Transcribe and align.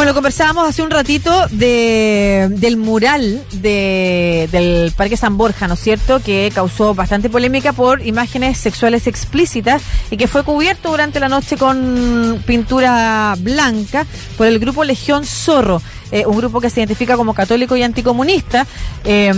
Bueno, 0.00 0.14
conversábamos 0.14 0.66
hace 0.66 0.80
un 0.80 0.90
ratito 0.90 1.46
de, 1.50 2.48
del 2.52 2.78
mural 2.78 3.44
de, 3.52 4.48
del 4.50 4.92
Parque 4.92 5.18
San 5.18 5.36
Borja, 5.36 5.68
¿no 5.68 5.74
es 5.74 5.80
cierto? 5.80 6.20
Que 6.20 6.50
causó 6.54 6.94
bastante 6.94 7.28
polémica 7.28 7.74
por 7.74 8.00
imágenes 8.00 8.56
sexuales 8.56 9.06
explícitas 9.06 9.82
y 10.10 10.16
que 10.16 10.26
fue 10.26 10.42
cubierto 10.42 10.90
durante 10.90 11.20
la 11.20 11.28
noche 11.28 11.58
con 11.58 12.42
pintura 12.46 13.36
blanca 13.40 14.06
por 14.38 14.46
el 14.46 14.58
grupo 14.58 14.84
Legión 14.84 15.26
Zorro. 15.26 15.82
Eh, 16.12 16.26
un 16.26 16.36
grupo 16.36 16.60
que 16.60 16.70
se 16.70 16.80
identifica 16.80 17.16
como 17.16 17.34
católico 17.34 17.76
y 17.76 17.84
anticomunista, 17.84 18.66
eh, 19.04 19.32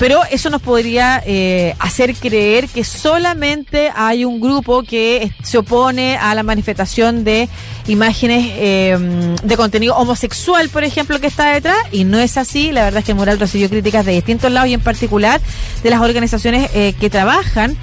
pero 0.00 0.20
eso 0.30 0.50
nos 0.50 0.60
podría 0.60 1.22
eh, 1.24 1.76
hacer 1.78 2.14
creer 2.16 2.68
que 2.68 2.82
solamente 2.82 3.92
hay 3.94 4.24
un 4.24 4.40
grupo 4.40 4.82
que 4.82 5.30
se 5.44 5.58
opone 5.58 6.16
a 6.16 6.34
la 6.34 6.42
manifestación 6.42 7.22
de 7.22 7.48
imágenes 7.86 8.98
de 9.42 9.56
contenido 9.56 9.96
homosexual, 9.96 10.68
por 10.68 10.84
ejemplo, 10.84 11.20
que 11.20 11.26
está 11.26 11.54
detrás, 11.54 11.78
y 11.90 12.04
no 12.04 12.18
es 12.18 12.36
así. 12.36 12.70
La 12.70 12.84
verdad 12.84 12.98
es 12.98 13.06
que 13.06 13.12
el 13.12 13.16
mural 13.16 13.40
recibió 13.40 13.70
críticas 13.70 14.04
de 14.04 14.12
distintos 14.12 14.52
lados 14.52 14.68
y 14.68 14.74
en 14.74 14.80
particular 14.80 15.40
de 15.82 15.88
las 15.88 16.02
organizaciones 16.02 16.70
que 16.70 17.10
trabajan 17.10 17.78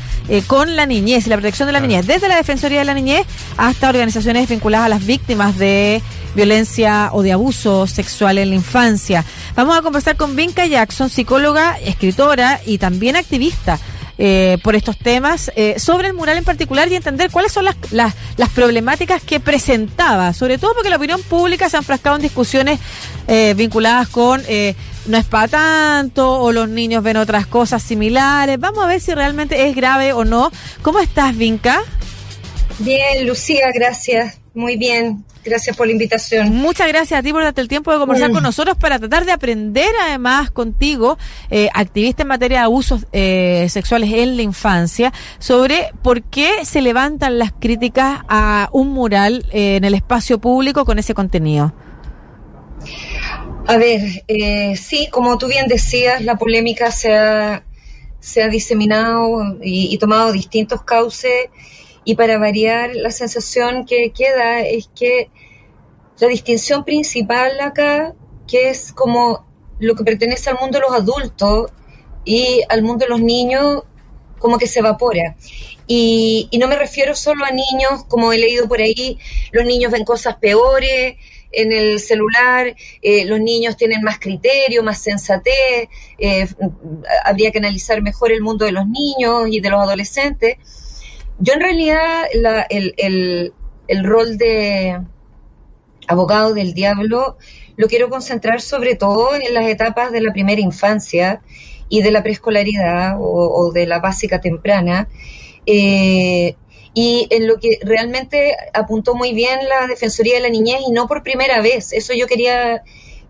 con 0.45 0.75
la 0.75 0.85
niñez 0.85 1.25
y 1.25 1.29
la 1.29 1.37
protección 1.37 1.65
de 1.65 1.73
la 1.73 1.79
niñez, 1.79 2.05
desde 2.05 2.27
la 2.27 2.35
Defensoría 2.35 2.79
de 2.79 2.85
la 2.85 2.93
Niñez 2.93 3.25
hasta 3.57 3.89
organizaciones 3.89 4.47
vinculadas 4.47 4.85
a 4.85 4.89
las 4.89 5.05
víctimas 5.05 5.57
de 5.57 6.03
violencia 6.35 7.09
o 7.13 7.21
de 7.21 7.31
abuso 7.31 7.87
sexual 7.87 8.37
en 8.37 8.49
la 8.49 8.55
infancia. 8.55 9.25
Vamos 9.55 9.77
a 9.77 9.81
conversar 9.81 10.15
con 10.17 10.35
Vinca 10.35 10.65
Jackson, 10.65 11.09
psicóloga, 11.09 11.77
escritora 11.83 12.59
y 12.65 12.77
también 12.77 13.15
activista. 13.15 13.79
Eh, 14.17 14.59
por 14.63 14.77
estos 14.77 14.97
temas, 14.97 15.51
eh, 15.57 15.77
sobre 15.77 16.07
el 16.07 16.13
mural 16.13 16.37
en 16.37 16.45
particular 16.45 16.89
y 16.89 16.95
entender 16.95 17.29
cuáles 17.31 17.51
son 17.51 17.65
las, 17.65 17.75
las, 17.91 18.13
las, 18.37 18.49
problemáticas 18.49 19.21
que 19.21 19.41
presentaba, 19.41 20.31
sobre 20.31 20.57
todo 20.57 20.73
porque 20.73 20.89
la 20.89 20.95
opinión 20.95 21.21
pública 21.23 21.67
se 21.67 21.75
ha 21.75 21.79
enfrascado 21.79 22.15
en 22.15 22.21
discusiones 22.21 22.79
eh, 23.27 23.53
vinculadas 23.57 24.07
con 24.07 24.41
no 25.07 25.17
es 25.17 25.25
para 25.25 25.47
tanto 25.49 26.39
o 26.39 26.53
los 26.53 26.69
niños 26.69 27.03
ven 27.03 27.17
otras 27.17 27.45
cosas 27.45 27.83
similares. 27.83 28.57
Vamos 28.57 28.83
a 28.85 28.87
ver 28.87 29.01
si 29.01 29.13
realmente 29.13 29.67
es 29.67 29.75
grave 29.75 30.13
o 30.13 30.23
no. 30.23 30.49
¿Cómo 30.81 30.99
estás, 30.99 31.35
Vinca? 31.35 31.83
Bien, 32.79 33.27
Lucía, 33.27 33.67
gracias. 33.73 34.39
Muy 34.53 34.77
bien. 34.77 35.25
Gracias 35.45 35.77
por 35.77 35.85
la 35.85 35.93
invitación. 35.93 36.49
Muchas 36.49 36.87
gracias 36.87 37.19
a 37.19 37.21
ti 37.23 37.31
por 37.31 37.43
darte 37.43 37.61
el 37.61 37.67
tiempo 37.67 37.91
de 37.91 37.99
conversar 37.99 38.31
con 38.31 38.41
nosotros 38.41 38.75
para 38.77 38.97
tratar 38.97 39.25
de 39.25 39.31
aprender 39.31 39.89
además 40.01 40.49
contigo, 40.49 41.19
eh, 41.51 41.69
activista 41.71 42.23
en 42.23 42.29
materia 42.29 42.59
de 42.59 42.63
abusos 42.63 43.05
eh, 43.13 43.67
sexuales 43.69 44.11
en 44.11 44.37
la 44.37 44.41
infancia, 44.41 45.13
sobre 45.37 45.91
por 46.01 46.23
qué 46.23 46.65
se 46.65 46.81
levantan 46.81 47.37
las 47.37 47.51
críticas 47.51 48.21
a 48.27 48.69
un 48.71 48.89
mural 48.89 49.45
eh, 49.51 49.75
en 49.75 49.83
el 49.83 49.93
espacio 49.93 50.39
público 50.39 50.83
con 50.83 50.97
ese 50.97 51.13
contenido. 51.13 51.75
A 53.67 53.77
ver, 53.77 54.01
sí, 54.77 55.09
como 55.11 55.37
tú 55.37 55.47
bien 55.47 55.67
decías, 55.67 56.23
la 56.23 56.37
polémica 56.37 56.89
se 56.89 57.15
ha, 57.15 57.63
se 58.19 58.41
ha 58.41 58.47
diseminado 58.47 59.59
y, 59.61 59.93
y 59.93 59.97
tomado 59.99 60.31
distintos 60.31 60.81
cauces 60.81 61.49
y 62.05 62.15
para 62.15 62.37
variar, 62.37 62.95
la 62.95 63.09
sensación 63.09 63.85
que 63.85 64.11
queda 64.11 64.61
es 64.61 64.87
que 64.95 65.31
la 66.19 66.27
distinción 66.27 66.85
principal 66.85 67.59
acá, 67.59 68.13
que 68.47 68.69
es 68.69 68.93
como 68.93 69.45
lo 69.79 69.95
que 69.95 70.03
pertenece 70.03 70.51
al 70.51 70.59
mundo 70.59 70.77
de 70.77 70.85
los 70.87 70.93
adultos 70.93 71.71
y 72.23 72.61
al 72.69 72.83
mundo 72.83 73.05
de 73.05 73.09
los 73.09 73.21
niños, 73.21 73.83
como 74.37 74.59
que 74.59 74.67
se 74.67 74.79
evapora. 74.79 75.35
Y, 75.87 76.47
no 76.59 76.67
me 76.67 76.75
refiero 76.75 77.15
solo 77.15 77.43
a 77.43 77.49
niños, 77.49 78.05
como 78.07 78.31
he 78.31 78.37
leído 78.37 78.67
por 78.67 78.81
ahí, 78.81 79.17
los 79.51 79.65
niños 79.65 79.91
ven 79.91 80.05
cosas 80.05 80.35
peores 80.37 81.15
en 81.51 81.71
el 81.71 81.99
celular, 81.99 82.75
eh, 83.01 83.25
los 83.25 83.39
niños 83.39 83.77
tienen 83.77 84.03
más 84.03 84.19
criterio, 84.19 84.83
más 84.83 84.99
sensatez, 85.01 85.89
eh, 86.19 86.47
habría 87.23 87.51
que 87.51 87.59
analizar 87.59 88.01
mejor 88.01 88.31
el 88.31 88.41
mundo 88.41 88.65
de 88.65 88.73
los 88.73 88.87
niños 88.87 89.47
y 89.49 89.59
de 89.59 89.69
los 89.69 89.81
adolescentes 89.81 90.57
yo 91.39 91.53
en 91.53 91.59
realidad 91.59 92.23
el, 92.69 93.53
rol 94.03 94.37
de 94.37 94.99
abogado 96.07 96.53
del 96.53 96.73
diablo 96.73 97.37
lo 97.75 97.87
quiero 97.87 98.09
concentrar 98.09 98.61
sobre 98.61 98.95
todo 98.95 99.35
en 99.35 99.53
las 99.53 99.65
etapas 99.65 100.11
de 100.11 100.21
la 100.21 100.31
primera 100.31 100.61
infancia 100.61 101.41
y 101.89 102.01
de 102.01 102.11
la 102.11 102.23
preescolaridad 102.23 103.17
o, 103.19 103.71
de 103.73 103.85
la 103.85 103.99
básica 103.99 104.39
temprana. 104.39 105.07
Eh, 105.65 106.55
y 106.93 107.27
en 107.29 107.47
lo 107.47 107.59
que 107.59 107.79
realmente 107.81 108.55
apuntó 108.73 109.15
muy 109.15 109.33
bien 109.33 109.59
la 109.67 109.85
Defensoría 109.87 110.35
de 110.35 110.41
la 110.41 110.49
Niñez 110.49 110.79
y 110.87 110.91
no 110.91 111.07
por 111.07 111.23
primera 111.23 111.61
vez. 111.61 111.91
Eso 111.91 112.13
yo 112.13 112.25
quería, 112.25 112.83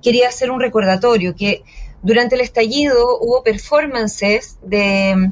quería 0.04 0.28
hacer 0.28 0.52
un 0.52 0.62
recordatorio, 0.62 1.36
que 1.36 1.64
durante 2.04 2.36
el 2.36 2.42
estallido 2.42 3.18
hubo 3.20 3.42
performances 3.42 4.60
de 4.62 5.32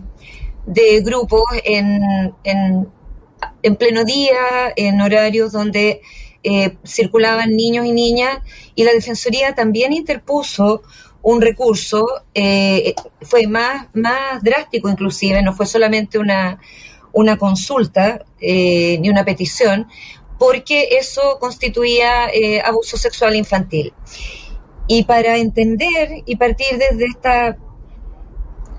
de 0.66 1.02
grupos 1.02 1.44
en, 1.64 2.34
en, 2.44 3.76
pleno 3.76 4.06
día, 4.06 4.74
en 4.76 5.02
horarios 5.02 5.52
donde 5.52 6.02
eh, 6.44 6.78
circulaban 6.86 7.56
niños 7.56 7.86
y 7.86 7.92
niñas, 7.92 8.40
y 8.76 8.84
la 8.84 8.94
Defensoría 8.94 9.56
también 9.56 9.94
interpuso 9.94 10.84
un 11.22 11.42
recurso, 11.42 12.06
eh, 12.34 12.96
fue 13.22 13.48
más, 13.48 13.88
más 13.94 14.44
drástico 14.44 14.90
inclusive, 14.90 15.42
no 15.42 15.54
fue 15.54 15.66
solamente 15.66 16.20
una, 16.20 16.60
una 17.14 17.38
consulta 17.38 18.26
eh, 18.42 18.98
ni 19.00 19.10
una 19.10 19.24
petición, 19.24 19.88
porque 20.38 20.98
eso 20.98 21.38
constituía 21.40 22.30
abuso 22.66 22.98
sexual 22.98 23.36
infantil. 23.36 23.94
Y 24.88 25.04
para 25.04 25.38
entender 25.38 26.24
y 26.26 26.36
partir 26.36 26.78
desde 26.78 27.06
esta... 27.06 27.58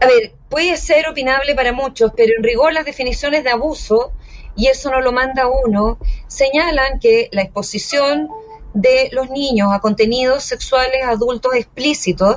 A 0.01 0.07
ver, 0.07 0.35
puede 0.55 0.77
ser 0.77 1.09
opinable 1.09 1.57
para 1.57 1.73
muchos, 1.73 2.13
pero 2.17 2.33
en 2.39 2.45
rigor 2.45 2.73
las 2.73 2.85
definiciones 2.85 3.43
de 3.43 3.51
abuso, 3.51 4.13
y 4.55 4.69
eso 4.69 4.89
no 4.89 5.01
lo 5.01 5.11
manda 5.11 5.49
uno, 5.49 5.99
señalan 6.29 7.01
que 7.01 7.29
la 7.33 7.43
exposición 7.43 8.29
de 8.73 9.09
los 9.11 9.31
niños 9.31 9.71
a 9.73 9.81
contenidos 9.81 10.45
sexuales 10.45 11.03
adultos 11.05 11.57
explícitos, 11.57 12.37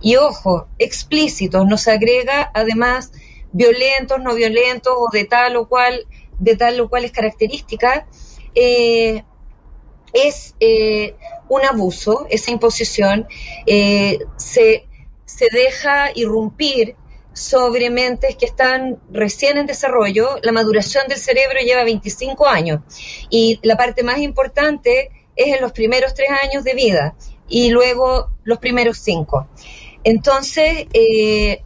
y 0.00 0.16
ojo, 0.16 0.66
explícitos, 0.80 1.64
nos 1.64 1.86
agrega 1.86 2.50
además 2.52 3.12
violentos, 3.52 4.20
no 4.20 4.34
violentos 4.34 4.94
o 4.96 5.08
de 5.12 5.24
tal 5.24 5.54
o 5.54 5.68
cual, 5.68 6.04
de 6.40 6.56
tal 6.56 6.80
o 6.80 6.88
cual 6.88 7.04
es 7.04 7.12
característica, 7.12 8.08
eh, 8.56 9.22
es 10.12 10.56
eh, 10.58 11.14
un 11.48 11.64
abuso, 11.64 12.26
esa 12.28 12.50
imposición, 12.50 13.28
eh, 13.66 14.18
se, 14.36 14.88
se 15.26 15.46
deja 15.52 16.10
irrumpir 16.16 16.96
sobre 17.34 17.90
mentes 17.90 18.36
que 18.36 18.46
están 18.46 18.98
recién 19.10 19.58
en 19.58 19.66
desarrollo, 19.66 20.38
la 20.42 20.52
maduración 20.52 21.08
del 21.08 21.18
cerebro 21.18 21.60
lleva 21.60 21.84
25 21.84 22.46
años 22.46 22.80
y 23.30 23.58
la 23.62 23.76
parte 23.76 24.02
más 24.02 24.18
importante 24.18 25.10
es 25.36 25.54
en 25.54 25.60
los 25.60 25.72
primeros 25.72 26.14
tres 26.14 26.28
años 26.42 26.64
de 26.64 26.74
vida 26.74 27.14
y 27.48 27.70
luego 27.70 28.30
los 28.44 28.58
primeros 28.58 28.98
cinco. 28.98 29.48
Entonces, 30.04 30.86
eh, 30.92 31.62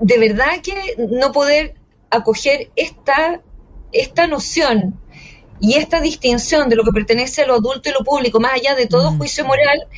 de 0.00 0.18
verdad 0.18 0.60
que 0.62 0.74
no 0.98 1.32
poder 1.32 1.74
acoger 2.10 2.70
esta, 2.76 3.42
esta 3.92 4.26
noción 4.26 5.00
y 5.60 5.74
esta 5.74 6.00
distinción 6.00 6.68
de 6.68 6.76
lo 6.76 6.84
que 6.84 6.92
pertenece 6.92 7.42
a 7.42 7.46
lo 7.46 7.54
adulto 7.54 7.88
y 7.88 7.92
lo 7.92 8.04
público, 8.04 8.40
más 8.40 8.54
allá 8.54 8.74
de 8.74 8.86
todo 8.86 9.12
juicio 9.12 9.44
moral, 9.44 9.88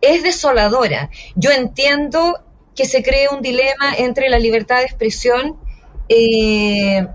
es 0.00 0.22
desoladora. 0.22 1.10
Yo 1.36 1.50
entiendo 1.50 2.42
que 2.74 2.86
se 2.86 3.02
cree 3.02 3.28
un 3.28 3.42
dilema 3.42 3.94
entre 3.98 4.28
la 4.28 4.38
libertad 4.38 4.78
de 4.78 4.84
expresión 4.84 5.58
eh, 6.08 7.06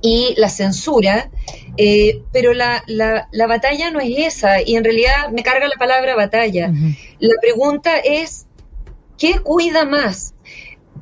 y 0.00 0.34
la 0.36 0.48
censura, 0.48 1.30
eh, 1.76 2.22
pero 2.32 2.54
la, 2.54 2.82
la, 2.86 3.46
batalla 3.46 3.90
no 3.90 4.00
es 4.00 4.14
esa, 4.18 4.62
y 4.62 4.76
en 4.76 4.84
realidad 4.84 5.30
me 5.32 5.42
carga 5.42 5.66
la 5.68 5.76
palabra 5.78 6.14
batalla. 6.14 6.70
La 7.18 7.34
pregunta 7.40 7.98
es, 7.98 8.46
¿qué 9.18 9.38
cuida 9.40 9.84
más? 9.84 10.34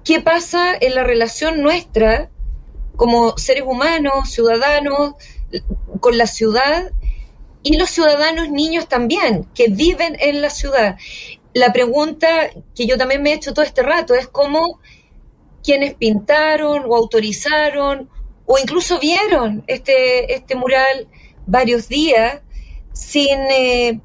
¿Qué 0.05 0.20
pasa 0.20 0.75
en 0.81 0.94
la 0.94 1.05
relación 1.05 1.62
nuestra 1.62 2.31
como 2.96 3.37
seres 3.37 3.64
humanos, 3.67 4.31
ciudadanos, 4.31 5.14
con 6.00 6.19
la 6.19 6.26
ciudad? 6.26 6.90
Y 7.62 7.79
los 7.79 7.90
ciudadanos 7.90 8.50
niños 8.50 8.88
también, 8.88 9.46
que 9.55 9.69
viven 9.69 10.17
en 10.20 10.43
la 10.43 10.50
ciudad 10.50 10.96
la 11.55 11.73
pregunta 11.73 12.51
que 12.75 12.87
yo 12.87 12.99
también 12.99 13.23
me 13.23 13.31
he 13.31 13.35
hecho 13.35 13.55
todo 13.55 13.65
este 13.65 13.83
rato 13.83 14.15
es 14.15 14.27
cómo 14.29 14.81
quienes 15.62 15.95
pintaron 15.95 16.85
o 16.87 16.97
autorizaron 16.97 18.11
o 18.45 18.59
incluso 18.59 18.99
vieron 18.99 19.65
este, 19.67 20.35
este 20.35 20.55
mural 20.56 21.09
varios 21.47 21.89
días 21.89 22.43
sin, 22.93 23.39
eh, 23.51 24.01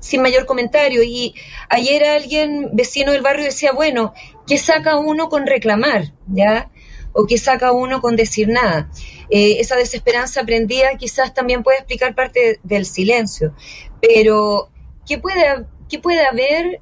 sin 0.00 0.22
mayor 0.22 0.46
comentario. 0.46 1.02
Y 1.02 1.34
ayer 1.68 2.04
alguien, 2.04 2.70
vecino 2.72 3.12
del 3.12 3.22
barrio, 3.22 3.44
decía, 3.44 3.72
bueno, 3.72 4.14
¿qué 4.46 4.56
saca 4.56 4.96
uno 4.96 5.28
con 5.28 5.46
reclamar? 5.46 6.12
¿Ya? 6.26 6.70
o 7.12 7.26
qué 7.26 7.36
saca 7.38 7.72
uno 7.72 8.00
con 8.00 8.14
decir 8.14 8.48
nada. 8.48 8.90
Eh, 9.28 9.56
esa 9.58 9.74
desesperanza 9.74 10.42
aprendida 10.42 10.96
quizás 10.96 11.34
también 11.34 11.64
puede 11.64 11.78
explicar 11.78 12.14
parte 12.14 12.60
del 12.62 12.86
silencio, 12.86 13.54
pero 14.00 14.70
¿qué 15.06 15.18
puede, 15.18 15.66
qué 15.88 15.98
puede 15.98 16.24
haber 16.24 16.80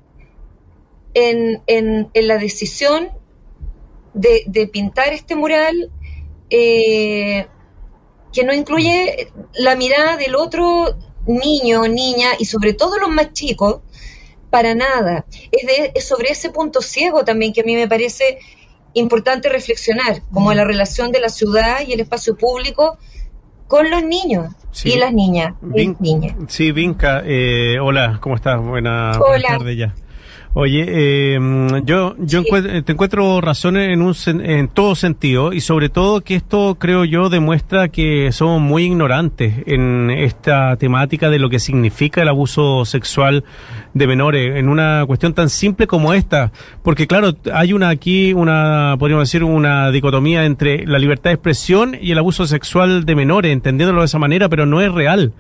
en, 1.14 1.62
en, 1.66 2.10
la 2.14 2.38
decisión 2.38 3.10
de, 4.12 4.68
pintar 4.72 5.12
este 5.12 5.34
mural 5.34 5.90
eh, 6.50 7.46
que 8.32 8.44
no 8.44 8.52
incluye 8.52 9.32
la 9.54 9.76
mirada 9.76 10.16
del 10.16 10.34
otro 10.34 10.96
niño, 11.26 11.88
niña 11.88 12.30
y 12.38 12.44
sobre 12.44 12.74
todo 12.74 12.98
los 12.98 13.08
más 13.08 13.32
chicos? 13.32 13.80
Para 14.50 14.74
nada. 14.74 15.26
Es, 15.50 15.66
de, 15.66 15.92
es 15.94 16.04
sobre 16.04 16.30
ese 16.30 16.50
punto 16.50 16.80
ciego 16.82 17.24
también 17.24 17.52
que 17.52 17.62
a 17.62 17.64
mí 17.64 17.74
me 17.74 17.88
parece 17.88 18.38
importante 18.94 19.48
reflexionar, 19.48 20.22
como 20.32 20.54
la 20.54 20.64
relación 20.64 21.12
de 21.12 21.20
la 21.20 21.28
ciudad 21.28 21.80
y 21.86 21.92
el 21.92 22.00
espacio 22.00 22.36
público 22.36 22.98
con 23.68 23.90
los 23.90 24.02
niños 24.02 24.52
y 24.84 24.98
las 24.98 25.12
niñas. 25.12 25.54
Sí, 26.48 26.72
Vinca, 26.72 27.22
eh, 27.24 27.78
hola, 27.80 28.18
¿cómo 28.20 28.36
estás? 28.36 28.60
Buena, 28.60 29.18
buena 29.18 29.48
tarde 29.48 29.76
ya. 29.76 29.94
Oye, 30.58 30.86
eh, 30.88 31.38
yo, 31.84 32.16
yo 32.18 32.42
te 32.82 32.92
encuentro 32.92 33.42
razones 33.42 33.90
en, 33.90 34.00
un, 34.00 34.14
en 34.40 34.68
todo 34.68 34.94
sentido 34.94 35.52
y 35.52 35.60
sobre 35.60 35.90
todo 35.90 36.22
que 36.22 36.34
esto 36.34 36.78
creo 36.80 37.04
yo 37.04 37.28
demuestra 37.28 37.88
que 37.88 38.32
somos 38.32 38.62
muy 38.62 38.84
ignorantes 38.84 39.52
en 39.66 40.08
esta 40.08 40.74
temática 40.76 41.28
de 41.28 41.40
lo 41.40 41.50
que 41.50 41.58
significa 41.58 42.22
el 42.22 42.28
abuso 42.28 42.86
sexual 42.86 43.44
de 43.92 44.06
menores 44.06 44.56
en 44.56 44.70
una 44.70 45.04
cuestión 45.06 45.34
tan 45.34 45.50
simple 45.50 45.86
como 45.86 46.14
esta, 46.14 46.52
porque 46.82 47.06
claro, 47.06 47.34
hay 47.52 47.74
una 47.74 47.90
aquí 47.90 48.32
una 48.32 48.96
podríamos 48.98 49.28
decir 49.28 49.44
una 49.44 49.90
dicotomía 49.90 50.46
entre 50.46 50.86
la 50.86 50.98
libertad 50.98 51.28
de 51.28 51.34
expresión 51.34 51.98
y 52.00 52.12
el 52.12 52.18
abuso 52.18 52.46
sexual 52.46 53.04
de 53.04 53.14
menores, 53.14 53.52
entendiéndolo 53.52 54.00
de 54.00 54.06
esa 54.06 54.18
manera, 54.18 54.48
pero 54.48 54.64
no 54.64 54.80
es 54.80 54.90
real 54.90 55.34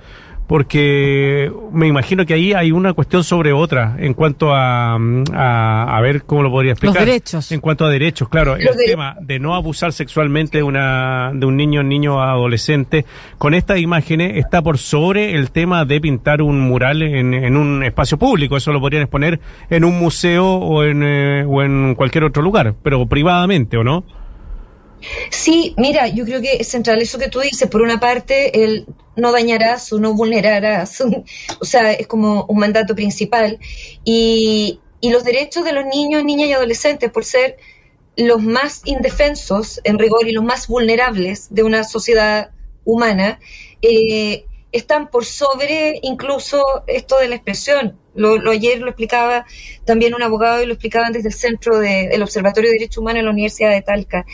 porque 0.46 1.52
me 1.72 1.88
imagino 1.88 2.24
que 2.24 2.34
ahí 2.34 2.52
hay 2.52 2.70
una 2.70 2.92
cuestión 2.92 3.24
sobre 3.24 3.52
otra 3.52 3.96
en 3.98 4.14
cuanto 4.14 4.54
a, 4.54 4.94
a, 4.94 6.00
ver 6.00 6.22
cómo 6.22 6.42
lo 6.42 6.50
podría 6.50 6.72
explicar. 6.72 7.00
Los 7.00 7.06
derechos. 7.06 7.52
En 7.52 7.60
cuanto 7.60 7.84
a 7.84 7.90
derechos, 7.90 8.28
claro, 8.28 8.56
el 8.56 8.68
tema 8.84 9.16
de 9.20 9.40
no 9.40 9.54
abusar 9.54 9.92
sexualmente 9.92 10.58
de, 10.58 10.62
una, 10.62 11.32
de 11.34 11.46
un 11.46 11.56
niño, 11.56 11.82
niño 11.82 12.22
adolescente, 12.22 13.04
con 13.38 13.54
estas 13.54 13.80
imágenes 13.80 14.36
está 14.36 14.62
por 14.62 14.78
sobre 14.78 15.34
el 15.34 15.50
tema 15.50 15.84
de 15.84 16.00
pintar 16.00 16.42
un 16.42 16.60
mural 16.60 17.02
en, 17.02 17.34
en 17.34 17.56
un 17.56 17.82
espacio 17.82 18.16
público. 18.16 18.56
Eso 18.56 18.72
lo 18.72 18.80
podrían 18.80 19.02
exponer 19.02 19.40
en 19.68 19.84
un 19.84 19.98
museo 19.98 20.46
o 20.46 20.84
en, 20.84 21.02
eh, 21.02 21.44
o 21.44 21.62
en 21.62 21.94
cualquier 21.96 22.24
otro 22.24 22.42
lugar, 22.42 22.74
pero 22.82 23.06
privadamente, 23.06 23.76
¿o 23.76 23.84
no? 23.84 24.04
Sí, 25.30 25.74
mira, 25.76 26.08
yo 26.08 26.24
creo 26.24 26.40
que 26.40 26.56
es 26.56 26.68
central 26.68 27.00
eso 27.00 27.18
que 27.18 27.28
tú 27.28 27.40
dices. 27.40 27.68
Por 27.68 27.82
una 27.82 28.00
parte, 28.00 28.64
el 28.64 28.86
no 29.16 29.32
dañarás 29.32 29.92
o 29.92 29.98
no 29.98 30.14
vulnerarás, 30.14 31.00
o 31.60 31.64
sea, 31.64 31.92
es 31.92 32.06
como 32.06 32.44
un 32.46 32.58
mandato 32.58 32.94
principal. 32.94 33.58
Y, 34.04 34.80
y 35.00 35.10
los 35.10 35.24
derechos 35.24 35.64
de 35.64 35.72
los 35.72 35.84
niños, 35.86 36.24
niñas 36.24 36.48
y 36.48 36.52
adolescentes, 36.52 37.10
por 37.10 37.24
ser 37.24 37.56
los 38.16 38.42
más 38.42 38.82
indefensos 38.84 39.80
en 39.84 39.98
rigor 39.98 40.26
y 40.26 40.32
los 40.32 40.44
más 40.44 40.68
vulnerables 40.68 41.48
de 41.50 41.62
una 41.62 41.84
sociedad 41.84 42.50
humana, 42.84 43.38
eh, 43.82 44.46
están 44.72 45.08
por 45.08 45.24
sobre 45.24 45.98
incluso 46.02 46.62
esto 46.86 47.18
de 47.18 47.28
la 47.28 47.36
expresión. 47.36 47.98
Lo, 48.16 48.50
ayer 48.50 48.80
lo 48.80 48.88
explicaba 48.88 49.46
también 49.84 50.14
un 50.14 50.22
abogado 50.22 50.62
y 50.62 50.66
lo 50.66 50.72
explicaban 50.72 51.12
desde 51.12 51.28
el 51.28 51.34
centro 51.34 51.78
del 51.78 52.22
Observatorio 52.22 52.70
de 52.70 52.78
Derechos 52.78 52.98
Humanos 52.98 53.20
en 53.20 53.24
la 53.26 53.30
Universidad 53.30 53.70
de 53.70 53.82
Talca. 53.82 54.24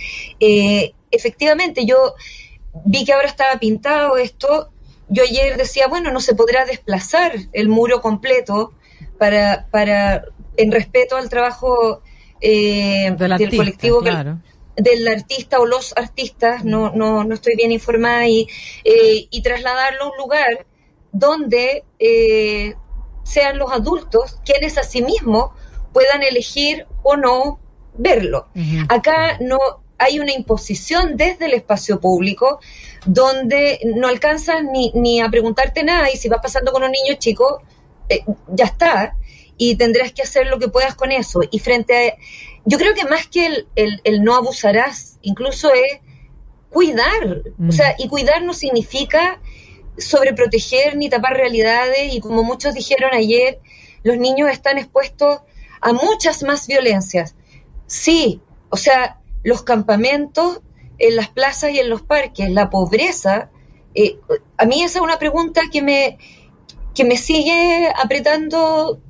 Eh, 0.41 0.93
efectivamente, 1.11 1.85
yo 1.85 2.15
vi 2.85 3.05
que 3.05 3.13
ahora 3.13 3.29
estaba 3.29 3.59
pintado 3.59 4.17
esto. 4.17 4.71
Yo 5.09 5.25
ayer 5.25 5.57
decía, 5.57 5.89
bueno, 5.89 6.11
no 6.11 6.21
se 6.21 6.35
podrá 6.35 6.65
desplazar 6.65 7.33
el 7.53 7.69
muro 7.69 8.01
completo 8.01 8.73
para, 9.19 9.67
para 9.71 10.25
en 10.57 10.73
respeto 10.73 11.17
al 11.17 11.29
trabajo 11.29 12.03
eh, 12.41 13.15
del, 13.17 13.57
colectivo 13.57 14.03
del 14.77 15.09
artista 15.09 15.61
o 15.61 15.67
los 15.67 15.93
artistas, 15.97 16.65
no, 16.65 16.93
no, 16.95 17.25
no 17.25 17.35
estoy 17.35 17.57
bien 17.57 17.73
informada, 17.73 18.27
y, 18.27 18.49
eh, 18.85 19.27
y 19.31 19.43
trasladarlo 19.43 20.05
a 20.05 20.11
un 20.11 20.17
lugar 20.19 20.67
donde 21.13 21.85
eh, 21.99 22.75
sean 23.23 23.59
los 23.59 23.73
adultos 23.73 24.41
quienes 24.45 24.79
a 24.79 24.83
sí 24.83 25.03
mismos 25.03 25.51
puedan 25.93 26.23
elegir 26.23 26.87
o 27.03 27.17
no 27.17 27.61
verlo. 27.95 28.49
Acá 28.89 29.39
no 29.41 29.59
hay 29.99 30.19
una 30.19 30.33
imposición 30.33 31.17
desde 31.17 31.47
el 31.47 31.55
espacio 31.55 32.01
público 32.01 32.61
donde 33.07 33.79
no 33.97 34.09
alcanzas 34.09 34.63
ni, 34.65 34.91
ni 34.95 35.21
a 35.21 35.29
preguntarte 35.29 35.85
nada 35.85 36.11
y 36.11 36.17
si 36.17 36.29
vas 36.29 36.41
pasando 36.43 36.73
con 36.73 36.83
un 36.83 36.91
niño 36.91 37.15
chico, 37.19 37.63
eh, 38.09 38.25
ya 38.49 38.65
está, 38.65 39.17
y 39.57 39.77
tendrás 39.77 40.13
que 40.13 40.23
hacer 40.23 40.47
lo 40.47 40.59
que 40.59 40.69
puedas 40.69 40.95
con 40.95 41.13
eso. 41.13 41.41
Y 41.51 41.59
frente 41.59 42.09
a... 42.09 42.17
Yo 42.65 42.79
creo 42.79 42.95
que 42.95 43.05
más 43.05 43.27
que 43.27 43.47
el, 43.77 44.01
el, 44.05 44.23
no 44.23 44.35
abusarás, 44.35 45.19
incluso 45.23 45.73
es 45.73 46.01
cuidar. 46.71 47.43
O 47.69 47.73
sea, 47.73 47.95
y 47.99 48.09
cuidar 48.09 48.43
no 48.43 48.55
significa 48.55 49.41
sobreproteger 50.07 50.97
ni 50.97 51.09
tapar 51.09 51.37
realidades 51.37 52.15
y 52.15 52.21
como 52.21 52.43
muchos 52.43 52.75
dijeron 52.75 53.11
ayer, 53.13 53.61
los 54.03 54.19
niños 54.19 54.51
están 54.51 54.79
expuestos 54.79 55.41
a 55.81 55.93
muchas 55.93 56.43
más 56.43 56.67
violencias. 56.67 57.35
Sí, 57.87 58.41
o 58.71 58.77
sea, 58.77 59.21
los 59.43 59.63
campamentos 59.63 60.61
en 60.99 61.17
las 61.17 61.29
plazas 61.29 61.73
y 61.73 61.81
en 61.81 61.91
los 61.91 62.03
parques, 62.03 62.51
la 62.51 62.71
pobreza, 62.71 63.51
eh, 63.95 64.19
a 64.57 64.65
mí 64.65 64.83
esa 64.83 64.99
es 64.99 65.03
una 65.03 65.19
pregunta 65.19 65.63
que 65.71 65.83
me, 65.83 66.19
que 66.95 67.05
me 67.05 67.17
sigue 67.17 67.89
apretando. 68.03 69.01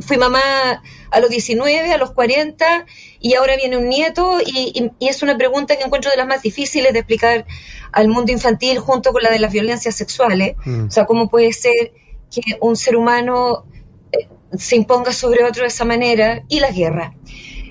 Fui 0.00 0.16
mamá 0.16 0.82
a 1.10 1.20
los 1.20 1.30
19, 1.30 1.92
a 1.92 1.98
los 1.98 2.12
40 2.12 2.86
y 3.20 3.34
ahora 3.34 3.56
viene 3.56 3.76
un 3.76 3.88
nieto 3.88 4.38
y, 4.44 4.90
es 5.00 5.22
una 5.22 5.36
pregunta 5.36 5.76
que 5.76 5.84
encuentro 5.84 6.10
de 6.10 6.16
las 6.16 6.26
más 6.26 6.42
difíciles 6.42 6.92
de 6.92 7.00
explicar 7.00 7.46
al 7.92 8.08
mundo 8.08 8.32
infantil 8.32 8.78
junto 8.78 9.12
con 9.12 9.22
la 9.22 9.30
de 9.30 9.38
las 9.38 9.52
violencias 9.52 9.94
sexuales. 9.94 10.56
Mm. 10.64 10.86
O 10.86 10.90
sea, 10.90 11.06
¿cómo 11.06 11.28
puede 11.28 11.52
ser 11.52 11.92
que 12.30 12.58
un 12.60 12.76
ser 12.76 12.96
humano 12.96 13.64
eh, 14.12 14.28
se 14.56 14.76
imponga 14.76 15.12
sobre 15.12 15.44
otro 15.44 15.62
de 15.62 15.68
esa 15.68 15.84
manera 15.84 16.42
y 16.48 16.60
la 16.60 16.70
guerra? 16.70 17.14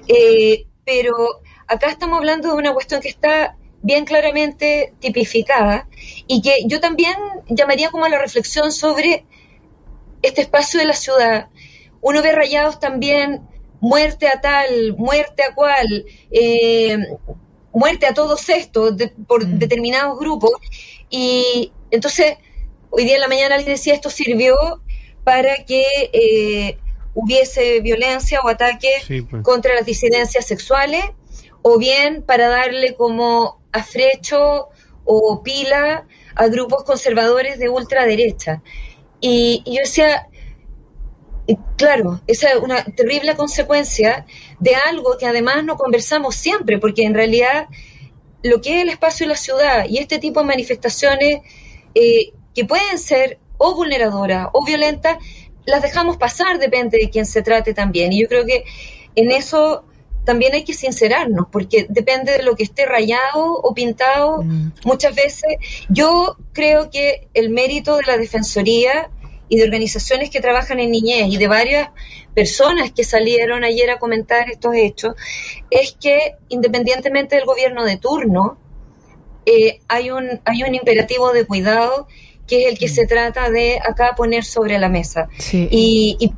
Eh, 0.07 0.65
pero 0.85 1.41
acá 1.67 1.89
estamos 1.89 2.17
hablando 2.17 2.49
de 2.49 2.55
una 2.55 2.73
cuestión 2.73 3.01
que 3.01 3.09
está 3.09 3.55
bien 3.81 4.05
claramente 4.05 4.93
tipificada 4.99 5.87
y 6.27 6.41
que 6.41 6.57
yo 6.65 6.79
también 6.79 7.15
llamaría 7.47 7.89
como 7.89 8.05
a 8.05 8.09
la 8.09 8.19
reflexión 8.19 8.71
sobre 8.71 9.25
este 10.21 10.41
espacio 10.41 10.79
de 10.79 10.85
la 10.85 10.93
ciudad. 10.93 11.47
Uno 12.01 12.21
ve 12.21 12.31
rayados 12.31 12.79
también 12.79 13.41
muerte 13.79 14.27
a 14.27 14.41
tal, 14.41 14.95
muerte 14.97 15.43
a 15.43 15.53
cual, 15.53 16.05
eh, 16.31 16.97
muerte 17.71 18.07
a 18.07 18.13
todos 18.13 18.49
estos 18.49 18.95
por 19.27 19.45
mm. 19.45 19.59
determinados 19.59 20.19
grupos. 20.19 20.51
Y 21.09 21.71
entonces, 21.91 22.37
hoy 22.89 23.05
día 23.05 23.15
en 23.15 23.21
la 23.21 23.27
mañana 23.27 23.57
les 23.57 23.65
decía, 23.65 23.93
esto 23.93 24.09
sirvió 24.09 24.55
para 25.23 25.63
que 25.65 25.85
eh, 26.13 26.77
hubiese 27.13 27.81
violencia 27.81 28.41
o 28.41 28.47
ataque 28.47 28.91
pues. 29.29 29.43
contra 29.43 29.75
las 29.75 29.85
disidencias 29.85 30.45
sexuales, 30.45 31.03
o 31.61 31.77
bien 31.77 32.23
para 32.23 32.47
darle 32.47 32.95
como 32.95 33.59
afrecho 33.71 34.69
o 35.03 35.43
pila 35.43 36.07
a 36.35 36.47
grupos 36.47 36.83
conservadores 36.83 37.59
de 37.59 37.69
ultraderecha. 37.69 38.61
Y, 39.21 39.63
yo 39.65 39.81
decía, 39.81 40.27
claro, 41.77 42.21
esa 42.27 42.49
es 42.49 42.55
una 42.57 42.83
terrible 42.83 43.35
consecuencia 43.35 44.25
de 44.59 44.75
algo 44.75 45.17
que 45.17 45.25
además 45.25 45.63
no 45.63 45.77
conversamos 45.77 46.35
siempre, 46.35 46.77
porque 46.77 47.03
en 47.03 47.13
realidad 47.13 47.67
lo 48.43 48.61
que 48.61 48.77
es 48.77 48.83
el 48.83 48.89
espacio 48.89 49.25
de 49.25 49.33
la 49.33 49.37
ciudad 49.37 49.85
y 49.89 49.97
este 49.97 50.19
tipo 50.19 50.39
de 50.39 50.45
manifestaciones 50.45 51.41
eh, 51.95 52.33
que 52.53 52.65
pueden 52.65 52.97
ser 52.97 53.39
o 53.57 53.75
vulneradoras 53.75 54.47
o 54.53 54.65
violentas, 54.65 55.17
las 55.65 55.81
dejamos 55.81 56.17
pasar, 56.17 56.57
depende 56.59 56.97
de 56.97 57.09
quién 57.09 57.25
se 57.25 57.41
trate 57.41 57.73
también. 57.73 58.13
Y 58.13 58.21
yo 58.21 58.27
creo 58.27 58.45
que 58.45 58.63
en 59.15 59.31
eso 59.31 59.83
también 60.29 60.53
hay 60.53 60.63
que 60.63 60.75
sincerarnos, 60.75 61.47
porque 61.51 61.87
depende 61.89 62.33
de 62.33 62.43
lo 62.43 62.55
que 62.55 62.61
esté 62.61 62.85
rayado 62.85 63.51
o 63.51 63.73
pintado. 63.73 64.43
Mm. 64.43 64.73
Muchas 64.85 65.15
veces 65.15 65.57
yo 65.89 66.37
creo 66.53 66.91
que 66.91 67.27
el 67.33 67.49
mérito 67.49 67.95
de 67.95 68.03
la 68.05 68.15
Defensoría 68.15 69.09
y 69.47 69.57
de 69.57 69.63
organizaciones 69.63 70.29
que 70.29 70.39
trabajan 70.39 70.79
en 70.79 70.91
niñez 70.91 71.29
y 71.29 71.37
de 71.37 71.47
varias 71.47 71.89
personas 72.35 72.91
que 72.91 73.03
salieron 73.03 73.63
ayer 73.63 73.89
a 73.89 73.97
comentar 73.97 74.51
estos 74.51 74.75
hechos, 74.75 75.15
es 75.71 75.97
que 75.99 76.35
independientemente 76.49 77.35
del 77.35 77.45
gobierno 77.45 77.83
de 77.83 77.97
turno, 77.97 78.59
eh, 79.47 79.79
hay, 79.87 80.11
un, 80.11 80.41
hay 80.45 80.61
un 80.61 80.75
imperativo 80.75 81.33
de 81.33 81.47
cuidado 81.47 82.07
que 82.45 82.65
es 82.65 82.71
el 82.71 82.77
que 82.77 82.85
mm. 82.85 82.93
se 82.93 83.07
trata 83.07 83.49
de 83.49 83.79
acá 83.79 84.13
poner 84.15 84.43
sobre 84.43 84.77
la 84.77 84.89
mesa. 84.89 85.27
Y, 85.51 86.17
y, 86.19 86.31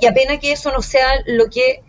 y 0.00 0.06
apenas 0.06 0.40
que 0.40 0.50
eso 0.50 0.72
no 0.72 0.82
sea 0.82 1.22
lo 1.26 1.46
que 1.46 1.84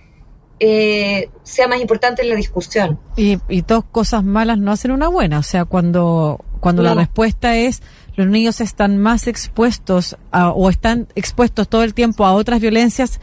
eh, 0.60 1.30
sea 1.44 1.68
más 1.68 1.80
importante 1.80 2.22
en 2.22 2.30
la 2.30 2.36
discusión. 2.36 3.00
Y, 3.16 3.38
dos 3.68 3.84
cosas 3.92 4.24
malas 4.24 4.58
no 4.58 4.72
hacen 4.72 4.92
una 4.92 5.08
buena. 5.08 5.40
O 5.40 5.44
sea, 5.44 5.66
cuando, 5.66 6.44
cuando 6.60 6.82
la 6.82 6.94
respuesta 6.94 7.56
es 7.56 7.82
los 8.16 8.28
niños 8.28 8.62
están 8.62 8.98
más 8.98 9.28
expuestos 9.28 10.18
o 10.32 10.70
están 10.72 11.08
expuestos 11.14 11.70
todo 11.70 11.84
el 11.84 11.94
tiempo 11.94 12.26
a 12.26 12.34
otras 12.34 12.60
violencias, 12.60 13.22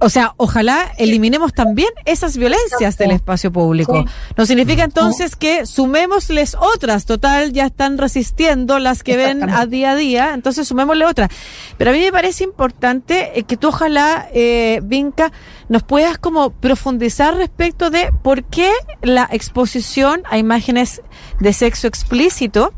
o 0.00 0.08
sea, 0.08 0.34
ojalá 0.38 0.92
eliminemos 0.96 1.52
también 1.52 1.90
esas 2.06 2.36
violencias 2.36 2.96
del 2.96 3.10
espacio 3.10 3.52
público. 3.52 4.04
No 4.36 4.46
significa 4.46 4.82
entonces 4.82 5.36
que 5.36 5.66
sumémosles 5.66 6.56
otras. 6.58 7.04
Total, 7.04 7.52
ya 7.52 7.66
están 7.66 7.98
resistiendo 7.98 8.78
las 8.78 9.02
que 9.02 9.18
ven 9.18 9.50
a 9.50 9.66
día 9.66 9.90
a 9.90 9.96
día, 9.96 10.32
entonces 10.34 10.66
sumémosle 10.66 11.04
otras. 11.04 11.30
Pero 11.76 11.90
a 11.90 11.92
mí 11.92 12.00
me 12.00 12.12
parece 12.12 12.44
importante 12.44 13.38
eh, 13.38 13.42
que 13.42 13.58
tú 13.58 13.68
ojalá, 13.68 14.28
eh, 14.32 14.80
Vinca, 14.82 15.32
nos 15.68 15.82
puedas 15.82 16.16
como 16.18 16.50
profundizar 16.50 17.36
respecto 17.36 17.90
de 17.90 18.08
por 18.22 18.44
qué 18.44 18.72
la 19.02 19.28
exposición 19.30 20.22
a 20.30 20.38
imágenes 20.38 21.02
de 21.40 21.52
sexo 21.52 21.86
explícito 21.86 22.72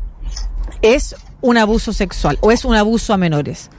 es 0.81 1.15
un 1.41 1.57
abuso 1.57 1.93
sexual 1.93 2.37
o 2.41 2.51
es 2.51 2.65
un 2.65 2.75
abuso 2.75 3.13
a 3.13 3.17
menores. 3.17 3.69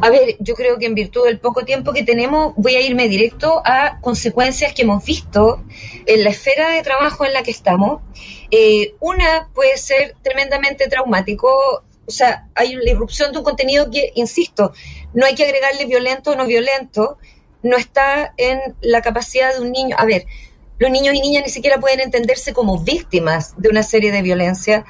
A 0.00 0.10
ver, 0.10 0.36
yo 0.38 0.54
creo 0.54 0.78
que 0.78 0.86
en 0.86 0.94
virtud 0.94 1.24
del 1.24 1.38
poco 1.38 1.64
tiempo 1.64 1.92
que 1.92 2.02
tenemos, 2.02 2.54
voy 2.56 2.74
a 2.76 2.80
irme 2.80 3.08
directo 3.08 3.62
a 3.64 4.00
consecuencias 4.00 4.72
que 4.72 4.82
hemos 4.82 5.04
visto 5.04 5.62
en 6.06 6.24
la 6.24 6.30
esfera 6.30 6.70
de 6.70 6.82
trabajo 6.82 7.24
en 7.24 7.32
la 7.32 7.42
que 7.42 7.50
estamos. 7.50 8.02
Eh, 8.50 8.94
una 9.00 9.48
puede 9.54 9.76
ser 9.78 10.16
tremendamente 10.22 10.88
traumático, 10.88 11.48
o 12.06 12.10
sea, 12.10 12.48
hay 12.54 12.74
la 12.74 12.90
irrupción 12.90 13.32
de 13.32 13.38
un 13.38 13.44
contenido 13.44 13.90
que, 13.90 14.12
insisto, 14.14 14.72
no 15.14 15.26
hay 15.26 15.34
que 15.34 15.44
agregarle 15.44 15.86
violento 15.86 16.32
o 16.32 16.36
no 16.36 16.46
violento, 16.46 17.18
no 17.62 17.76
está 17.76 18.34
en 18.36 18.60
la 18.80 19.02
capacidad 19.02 19.54
de 19.54 19.60
un 19.60 19.70
niño. 19.70 19.96
A 19.98 20.04
ver, 20.04 20.26
los 20.78 20.90
niños 20.90 21.14
y 21.14 21.20
niñas 21.20 21.44
ni 21.44 21.50
siquiera 21.50 21.78
pueden 21.78 22.00
entenderse 22.00 22.52
como 22.52 22.78
víctimas 22.80 23.54
de 23.56 23.68
una 23.68 23.82
serie 23.82 24.10
de 24.10 24.22
violencia, 24.22 24.84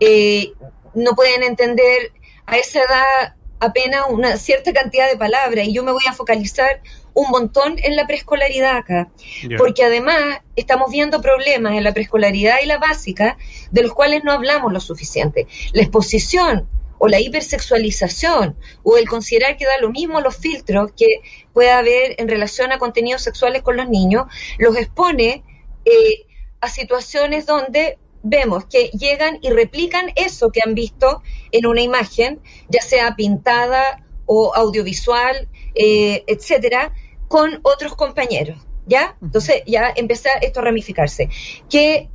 eh, 0.00 0.52
no 0.94 1.14
pueden 1.14 1.42
entender 1.42 2.12
a 2.46 2.56
esa 2.56 2.80
edad 2.80 3.34
apenas 3.60 4.04
una 4.08 4.36
cierta 4.36 4.72
cantidad 4.72 5.08
de 5.08 5.16
palabras 5.16 5.66
y 5.66 5.72
yo 5.72 5.82
me 5.82 5.92
voy 5.92 6.04
a 6.08 6.12
focalizar 6.12 6.80
un 7.14 7.30
montón 7.30 7.76
en 7.78 7.96
la 7.96 8.06
preescolaridad 8.06 8.76
acá, 8.76 9.10
porque 9.56 9.84
además 9.84 10.40
estamos 10.54 10.90
viendo 10.90 11.20
problemas 11.20 11.74
en 11.74 11.82
la 11.82 11.92
preescolaridad 11.92 12.56
y 12.62 12.66
la 12.66 12.78
básica 12.78 13.36
de 13.70 13.82
los 13.82 13.92
cuales 13.92 14.22
no 14.22 14.32
hablamos 14.32 14.72
lo 14.72 14.80
suficiente. 14.80 15.46
La 15.72 15.82
exposición 15.82 16.68
o 16.98 17.08
la 17.08 17.20
hipersexualización 17.20 18.56
o 18.82 18.96
el 18.96 19.08
considerar 19.08 19.56
que 19.56 19.66
da 19.66 19.78
lo 19.80 19.90
mismo 19.90 20.20
los 20.20 20.36
filtros 20.36 20.92
que 20.96 21.20
pueda 21.52 21.78
haber 21.78 22.14
en 22.18 22.28
relación 22.28 22.72
a 22.72 22.78
contenidos 22.78 23.22
sexuales 23.22 23.62
con 23.62 23.76
los 23.76 23.88
niños, 23.88 24.26
los 24.58 24.76
expone 24.76 25.42
eh, 25.84 26.26
a 26.60 26.68
situaciones 26.68 27.46
donde 27.46 27.98
vemos 28.22 28.66
que 28.66 28.88
llegan 28.88 29.38
y 29.42 29.50
replican 29.50 30.10
eso 30.16 30.50
que 30.50 30.60
han 30.64 30.74
visto 30.74 31.22
en 31.52 31.66
una 31.66 31.80
imagen, 31.80 32.40
ya 32.68 32.82
sea 32.82 33.14
pintada 33.16 34.04
o 34.26 34.54
audiovisual, 34.54 35.48
eh, 35.74 36.24
etcétera, 36.26 36.92
con 37.28 37.60
otros 37.62 37.94
compañeros. 37.94 38.58
¿Ya? 38.86 39.16
Entonces 39.20 39.62
ya 39.66 39.92
empieza 39.94 40.30
esto 40.40 40.60
a 40.60 40.64
ramificarse. 40.64 41.28
Que 41.68 42.08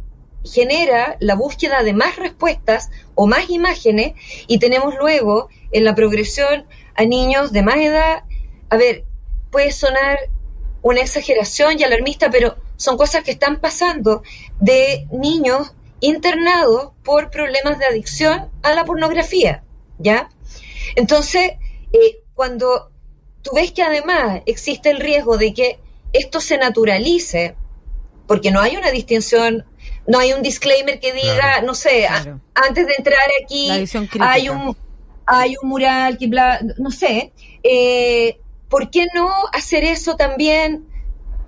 genera 0.43 1.17
la 1.19 1.36
búsqueda 1.36 1.83
de 1.83 1.93
más 1.93 2.15
respuestas 2.17 2.89
o 3.15 3.27
más 3.27 3.50
imágenes 3.50 4.13
y 4.48 4.60
tenemos 4.60 4.95
luego 4.95 5.50
en 5.72 5.86
la 5.86 5.95
progresión 5.95 6.65
a 6.95 7.05
niños 7.05 7.51
de 7.51 7.63
más 7.63 7.77
edad, 7.77 8.24
a 8.69 8.77
ver, 8.77 9.05
puede 9.51 9.72
sonar 9.72 10.17
una 10.81 11.01
exageración 11.01 11.79
y 11.79 11.83
alarmista, 11.83 12.29
pero 12.29 12.57
son 12.75 12.98
cosas 12.98 13.24
que 13.24 13.31
están 13.31 13.62
pasando 13.62 14.24
de 14.60 15.07
niños 15.12 15.74
internados 16.03 16.91
por 17.01 17.31
problemas 17.31 17.79
de 17.79 17.86
adicción 17.86 18.50
a 18.62 18.74
la 18.74 18.83
pornografía, 18.83 19.63
¿ya? 20.00 20.29
Entonces, 20.98 21.53
eh, 21.93 22.24
cuando 22.33 22.91
tú 23.41 23.51
ves 23.55 23.72
que 23.72 23.83
además 23.83 24.41
existe 24.45 24.89
el 24.89 25.00
riesgo 25.00 25.38
de 25.38 25.53
que 25.53 25.79
esto 26.12 26.41
se 26.41 26.57
naturalice, 26.57 27.55
porque 28.27 28.51
no 28.51 28.60
hay 28.60 28.75
una 28.75 28.91
distinción, 28.91 29.65
no 30.05 30.19
hay 30.19 30.33
un 30.33 30.41
disclaimer 30.41 31.00
que 31.00 31.13
diga, 31.13 31.62
no 31.62 31.74
sé, 31.74 32.05
antes 32.05 32.86
de 32.86 32.95
entrar 32.98 33.27
aquí 33.41 33.69
hay 34.19 34.50
un 34.50 34.75
hay 35.25 35.55
un 35.62 35.69
mural 35.69 36.17
que 36.17 36.27
bla, 36.27 36.60
no 36.77 36.91
sé, 36.91 37.31
eh, 37.63 38.41
¿por 38.67 38.91
qué 38.91 39.07
no 39.15 39.29
hacer 39.53 39.86
eso 39.86 40.17
también, 40.17 40.86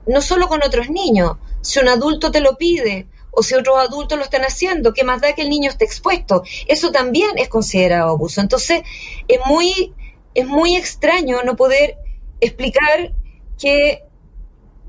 no 0.07 0.21
solo 0.21 0.47
con 0.47 0.63
otros 0.63 0.89
niños? 0.89 1.33
Si 1.59 1.79
un 1.79 1.89
adulto 1.89 2.31
te 2.31 2.39
lo 2.39 2.55
pide, 2.55 3.07
o 3.35 3.43
si 3.43 3.55
otros 3.55 3.77
adultos 3.77 4.17
lo 4.17 4.23
están 4.23 4.43
haciendo, 4.43 4.93
¿qué 4.93 5.03
más 5.03 5.21
da 5.21 5.33
que 5.33 5.41
el 5.41 5.49
niño 5.49 5.69
esté 5.69 5.85
expuesto? 5.85 6.43
Eso 6.67 6.91
también 6.91 7.31
es 7.37 7.49
considerado 7.49 8.11
abuso. 8.11 8.41
Entonces, 8.41 8.81
es 9.27 9.39
muy, 9.45 9.93
es 10.33 10.47
muy 10.47 10.75
extraño 10.75 11.43
no 11.43 11.55
poder 11.55 11.97
explicar 12.39 13.13
que 13.59 14.03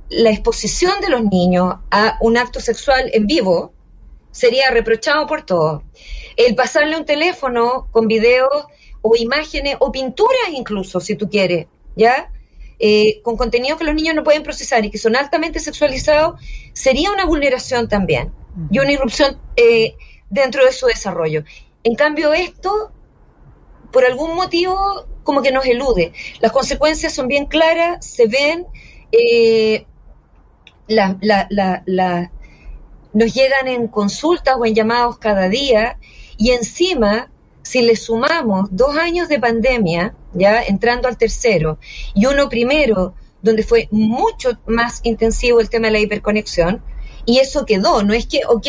la 0.08 0.30
exposición 0.30 1.00
de 1.00 1.10
los 1.10 1.24
niños 1.24 1.74
a 1.90 2.16
un 2.20 2.36
acto 2.36 2.60
sexual 2.60 3.10
en 3.12 3.26
vivo 3.26 3.72
sería 4.30 4.70
reprochado 4.70 5.26
por 5.26 5.42
todos. 5.42 5.82
El 6.36 6.54
pasarle 6.54 6.96
un 6.96 7.04
teléfono 7.04 7.88
con 7.90 8.06
videos 8.06 8.66
o 9.02 9.16
imágenes 9.16 9.76
o 9.80 9.90
pinturas 9.90 10.50
incluso, 10.52 11.00
si 11.00 11.16
tú 11.16 11.28
quieres, 11.28 11.66
¿ya? 11.96 12.30
Eh, 12.78 13.20
con 13.22 13.36
contenidos 13.36 13.78
que 13.78 13.84
los 13.84 13.94
niños 13.94 14.14
no 14.14 14.22
pueden 14.22 14.42
procesar 14.42 14.84
y 14.84 14.90
que 14.90 14.98
son 14.98 15.16
altamente 15.16 15.60
sexualizados, 15.60 16.40
sería 16.74 17.10
una 17.10 17.24
vulneración 17.24 17.88
también 17.88 18.32
y 18.70 18.78
una 18.78 18.92
irrupción 18.92 19.40
eh, 19.56 19.94
dentro 20.28 20.64
de 20.64 20.72
su 20.72 20.86
desarrollo. 20.86 21.44
En 21.84 21.94
cambio, 21.94 22.32
esto, 22.34 22.92
por 23.92 24.04
algún 24.04 24.34
motivo, 24.34 25.06
como 25.22 25.42
que 25.42 25.52
nos 25.52 25.64
elude. 25.64 26.12
Las 26.40 26.52
consecuencias 26.52 27.14
son 27.14 27.28
bien 27.28 27.46
claras, 27.46 28.04
se 28.04 28.26
ven, 28.26 28.66
eh, 29.12 29.86
la, 30.88 31.16
la, 31.20 32.30
nos 33.12 33.34
llegan 33.34 33.68
en 33.68 33.88
consultas 33.88 34.56
o 34.58 34.66
en 34.66 34.74
llamados 34.74 35.18
cada 35.18 35.48
día 35.48 35.98
y 36.36 36.50
encima 36.50 37.30
si 37.66 37.82
le 37.82 37.96
sumamos 37.96 38.68
dos 38.70 38.96
años 38.96 39.28
de 39.28 39.40
pandemia, 39.40 40.14
ya 40.34 40.62
entrando 40.62 41.08
al 41.08 41.18
tercero, 41.18 41.78
y 42.14 42.26
uno 42.26 42.48
primero, 42.48 43.14
donde 43.42 43.64
fue 43.64 43.88
mucho 43.90 44.58
más 44.66 45.00
intensivo 45.02 45.60
el 45.60 45.68
tema 45.68 45.88
de 45.88 45.92
la 45.94 45.98
hiperconexión, 45.98 46.80
y 47.24 47.40
eso 47.40 47.66
quedó, 47.66 48.04
no 48.04 48.14
es 48.14 48.26
que, 48.26 48.42
ok, 48.46 48.68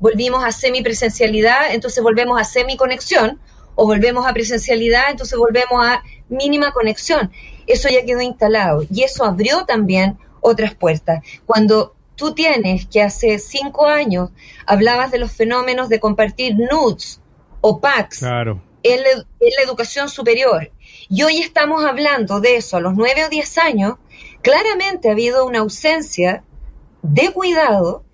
volvimos 0.00 0.42
a 0.42 0.50
semipresencialidad, 0.50 1.74
entonces 1.74 2.02
volvemos 2.02 2.40
a 2.40 2.44
semiconexión, 2.44 3.38
o 3.74 3.84
volvemos 3.84 4.26
a 4.26 4.32
presencialidad, 4.32 5.10
entonces 5.10 5.38
volvemos 5.38 5.86
a 5.86 6.02
mínima 6.28 6.72
conexión. 6.72 7.30
Eso 7.66 7.88
ya 7.88 8.04
quedó 8.04 8.22
instalado 8.22 8.84
y 8.90 9.04
eso 9.04 9.24
abrió 9.24 9.66
también 9.66 10.18
otras 10.40 10.74
puertas. 10.74 11.22
Cuando 11.46 11.94
tú 12.16 12.34
tienes 12.34 12.86
que 12.86 13.02
hace 13.02 13.38
cinco 13.38 13.86
años 13.86 14.30
hablabas 14.66 15.12
de 15.12 15.18
los 15.18 15.30
fenómenos 15.30 15.88
de 15.88 16.00
compartir 16.00 16.56
nudes 16.56 17.20
o 17.60 17.80
PACs 17.80 18.22
en, 18.22 19.02
la, 19.02 19.62
educación 19.64 20.08
superior. 20.08 20.70
Y 21.08 21.22
hoy 21.22 21.38
estamos 21.38 21.84
hablando 21.84 22.40
de 22.40 22.56
eso 22.56 22.76
a 22.76 22.80
los 22.80 22.94
nueve 22.94 23.24
o 23.24 23.28
diez 23.28 23.58
años, 23.58 23.94
claramente 24.42 25.08
ha 25.08 25.12
habido 25.12 25.44
una 25.44 25.60
ausencia 25.60 26.44
de 27.02 27.30
cuidado 27.30 28.04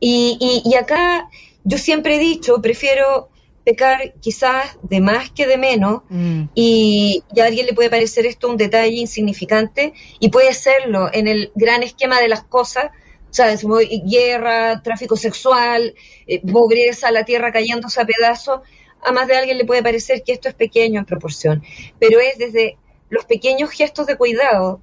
y, 0.00 0.62
y, 0.64 0.74
acá 0.74 1.28
yo 1.64 1.78
siempre 1.78 2.16
he 2.16 2.18
dicho, 2.18 2.60
prefiero 2.60 3.30
pecar 3.64 4.14
quizás 4.20 4.76
de 4.82 5.00
más 5.00 5.30
que 5.30 5.46
de 5.46 5.56
menos 5.56 6.02
mm. 6.08 6.44
y, 6.54 7.22
a 7.40 7.44
alguien 7.44 7.66
le 7.66 7.74
puede 7.74 7.90
parecer 7.90 8.26
esto 8.26 8.48
un 8.48 8.56
detalle 8.56 8.96
insignificante 8.96 9.92
y 10.18 10.28
puede 10.30 10.52
serlo 10.54 11.08
en 11.12 11.28
el 11.28 11.52
gran 11.54 11.82
esquema 11.82 12.20
de 12.20 12.28
las 12.28 12.42
cosas, 12.42 12.90
¿sabes? 13.30 13.64
Guerra, 14.04 14.82
tráfico 14.82 15.16
sexual, 15.16 15.94
eh, 16.26 16.40
pobreza, 16.40 17.10
la 17.10 17.24
tierra 17.24 17.52
cayéndose 17.52 18.00
a 18.00 18.06
pedazos, 18.06 18.60
a 19.02 19.12
más 19.12 19.28
de 19.28 19.36
alguien 19.36 19.58
le 19.58 19.64
puede 19.64 19.82
parecer 19.82 20.22
que 20.22 20.32
esto 20.32 20.48
es 20.48 20.54
pequeño 20.54 21.00
en 21.00 21.06
proporción, 21.06 21.62
pero 21.98 22.20
es 22.20 22.38
desde 22.38 22.78
los 23.10 23.24
pequeños 23.24 23.70
gestos 23.70 24.06
de 24.06 24.16
cuidado, 24.16 24.80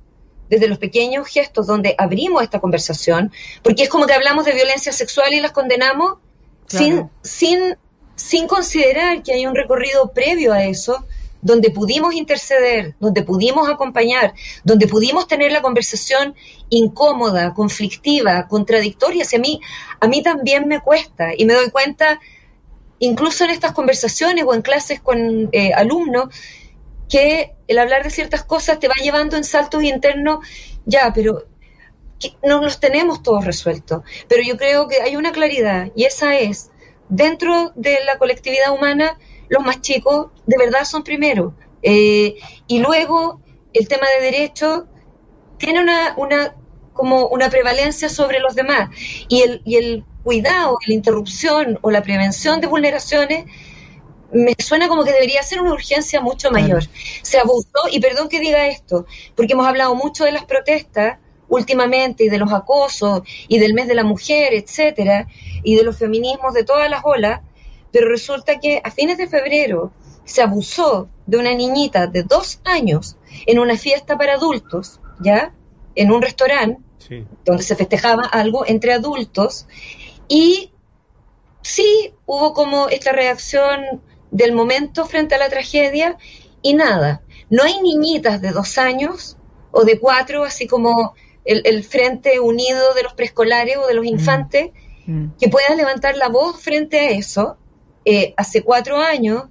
desde 0.50 0.68
los 0.68 0.78
pequeños 0.78 1.28
gestos 1.28 1.68
donde 1.68 1.96
abrimos 1.98 2.44
esta 2.44 2.60
conversación, 2.60 3.32
porque 3.64 3.84
es 3.84 3.90
como 3.90 4.06
que 4.06 4.14
hablamos 4.14 4.46
de 4.46 4.54
violencia 4.54 4.92
sexual 4.92 5.34
y 5.34 5.40
las 5.40 5.52
condenamos 5.52 6.18
sin, 6.68 7.10
sin, 7.24 7.78
sin 8.16 8.48
considerar 8.48 9.24
que 9.24 9.34
hay 9.34 9.46
un 9.46 9.56
recorrido 9.56 10.12
previo 10.12 10.54
a 10.54 10.64
eso, 10.64 11.06
donde 11.42 11.72
pudimos 11.72 12.14
interceder, 12.14 12.96
donde 13.00 13.24
pudimos 13.24 13.70
acompañar, 13.70 14.34
donde 14.64 14.88
pudimos 14.88 15.28
tener 15.28 15.52
la 15.52 15.62
conversación 15.62 16.36
incómoda, 16.70 17.54
conflictiva, 17.54 18.48
contradictoria. 18.48 19.24
Si 19.24 19.38
a 19.38 19.40
mí, 19.40 19.62
a 20.00 20.08
mí 20.08 20.22
también 20.22 20.68
me 20.68 20.82
cuesta 20.82 21.30
y 21.36 21.46
me 21.46 21.54
doy 21.54 21.70
cuenta 21.72 22.20
incluso 23.00 23.44
en 23.44 23.50
estas 23.50 23.72
conversaciones 23.72 24.46
o 24.48 24.54
en 24.54 24.62
clases 24.62 25.00
con 25.00 25.50
eh, 25.52 25.74
alumnos, 25.74 26.34
que 27.10 27.56
el 27.68 27.80
hablar 27.80 28.04
de 28.04 28.10
ciertas 28.12 28.44
cosas 28.44 28.80
te 28.80 28.88
va 28.88 28.96
llevando 29.02 29.36
en 29.36 29.44
saltos 29.44 29.84
internos, 29.84 30.46
ya, 30.86 31.12
pero 31.14 31.48
no 32.44 32.62
los 32.62 32.80
tenemos 32.80 33.24
todos 33.24 33.46
resueltos, 33.46 34.04
pero 34.28 34.44
yo 34.44 34.58
creo 34.58 34.88
que 34.88 35.02
hay 35.02 35.16
una 35.16 35.32
claridad 35.32 35.90
y 35.96 36.04
esa 36.04 36.38
es, 36.38 36.70
dentro 37.08 37.72
de 37.76 37.98
la 38.06 38.18
colectividad 38.18 38.74
humana, 38.74 39.18
los 39.50 39.64
más 39.64 39.82
chicos 39.82 40.28
de 40.46 40.58
verdad 40.58 40.86
son 40.86 41.04
primero. 41.04 41.56
Eh, 41.82 42.36
y 42.68 42.80
luego 42.80 43.42
el 43.74 43.88
tema 43.88 44.08
de 44.08 44.26
derechos 44.26 44.84
tiene 45.58 45.82
una, 45.82 46.14
una, 46.18 46.56
como 46.94 47.28
una 47.28 47.50
prevalencia 47.50 48.10
sobre 48.10 48.40
los 48.40 48.56
demás. 48.56 48.90
Y 49.28 49.42
el, 49.42 49.62
y 49.66 49.78
el 49.78 50.06
cuidado, 50.24 50.78
la 50.86 50.94
interrupción 50.94 51.80
o 51.82 51.92
la 51.92 52.02
prevención 52.02 52.62
de 52.62 52.68
vulneraciones 52.68 53.46
me 54.32 54.54
suena 54.60 54.88
como 54.88 55.04
que 55.04 55.12
debería 55.12 55.42
ser 55.44 55.62
una 55.62 55.74
urgencia 55.74 56.22
mucho 56.22 56.52
mayor. 56.52 56.84
Se 57.24 57.40
abusó, 57.40 57.88
y 57.92 58.00
perdón 58.00 58.30
que 58.30 58.40
diga 58.40 58.68
esto, 58.68 59.06
porque 59.36 59.54
hemos 59.54 59.68
hablado 59.68 59.96
mucho 59.96 60.24
de 60.24 60.32
las 60.32 60.46
protestas 60.46 61.18
últimamente 61.48 62.26
y 62.26 62.30
de 62.30 62.38
los 62.38 62.54
acosos 62.54 63.24
y 63.48 63.58
del 63.58 63.74
mes 63.74 63.88
de 63.88 63.96
la 63.96 64.04
mujer, 64.04 64.54
etcétera, 64.54 65.28
y 65.64 65.76
de 65.76 65.84
los 65.84 65.98
feminismos 65.98 66.54
de 66.54 66.64
todas 66.64 66.90
las 66.90 67.02
olas, 67.04 67.42
pero 67.92 68.08
resulta 68.08 68.60
que 68.60 68.82
a 68.84 68.92
fines 68.92 69.18
de 69.18 69.28
febrero 69.28 69.92
se 70.26 70.44
abusó 70.44 71.10
de 71.26 71.38
una 71.38 71.56
niñita 71.56 72.06
de 72.06 72.22
dos 72.22 72.60
años 72.66 73.18
en 73.48 73.58
una 73.58 73.76
fiesta 73.76 74.16
para 74.16 74.36
adultos, 74.36 75.00
¿ya? 75.20 75.54
En 75.96 76.12
un 76.12 76.22
restaurante 76.22 76.82
donde 77.44 77.64
se 77.64 77.76
festejaba 77.76 78.26
algo 78.26 78.64
entre 78.68 78.94
adultos 78.94 79.66
y 80.30 80.72
sí 81.62 82.14
hubo 82.26 82.54
como 82.54 82.88
esta 82.88 83.12
reacción 83.12 84.02
del 84.32 84.54
momento 84.54 85.06
frente 85.06 85.36
a 85.36 85.40
la 85.40 85.50
tragedia 85.50 86.18
y 86.62 86.74
nada. 86.74 87.22
No 87.50 87.64
hay 87.64 87.82
niñitas 87.82 88.42
de 88.42 88.52
dos 88.52 88.78
años 88.78 89.38
o 89.72 89.84
de 89.84 90.00
cuatro, 90.00 90.44
así 90.44 90.68
como 90.68 91.16
el, 91.44 91.84
Frente 91.84 92.40
Unido 92.40 92.94
de 92.94 93.04
los 93.04 93.14
Preescolares 93.14 93.78
o 93.78 93.88
de 93.88 93.96
los 93.96 94.06
mm. 94.06 94.10
Infantes, 94.10 94.70
mm. 95.08 95.26
que 95.40 95.50
puedan 95.50 95.78
levantar 95.78 96.16
la 96.16 96.30
voz 96.30 96.62
frente 96.62 97.00
a 97.00 97.10
eso. 97.10 97.58
Eh, 98.06 98.34
hace 98.38 98.64
cuatro 98.64 98.98
años 98.98 99.46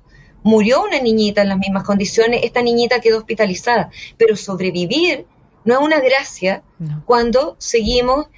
murió 0.45 0.85
una 0.85 1.01
niñita 1.01 1.43
en 1.43 1.49
las 1.49 1.59
mismas 1.59 1.83
condiciones, 1.83 2.41
esta 2.45 2.63
niñita 2.63 3.01
quedó 3.01 3.19
hospitalizada, 3.19 3.91
pero 4.17 4.37
sobrevivir 4.37 5.27
no 5.65 5.75
es 5.75 5.81
una 5.81 6.01
gracia 6.01 6.63
cuando 7.05 7.57
seguimos 7.59 8.29